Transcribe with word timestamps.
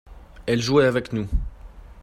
elle 0.47 0.63
jouait 0.63 0.85
avec 0.85 1.13
nous. 1.13 1.27